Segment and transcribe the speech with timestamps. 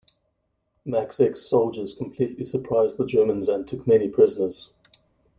[0.83, 4.71] Maczek's soldiers completely surprised the Germans and took many prisoners.